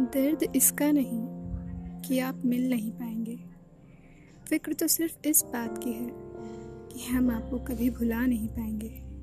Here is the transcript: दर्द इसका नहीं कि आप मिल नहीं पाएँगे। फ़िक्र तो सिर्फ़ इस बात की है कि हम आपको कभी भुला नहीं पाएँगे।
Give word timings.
दर्द 0.00 0.42
इसका 0.56 0.92
नहीं 0.92 1.20
कि 2.02 2.18
आप 2.18 2.42
मिल 2.44 2.68
नहीं 2.70 2.90
पाएँगे। 2.92 3.36
फ़िक्र 4.48 4.72
तो 4.72 4.86
सिर्फ़ 4.86 5.28
इस 5.28 5.42
बात 5.44 5.78
की 5.84 5.92
है 5.92 6.10
कि 6.92 7.06
हम 7.06 7.30
आपको 7.30 7.58
कभी 7.58 7.90
भुला 7.90 8.26
नहीं 8.26 8.48
पाएँगे। 8.48 9.13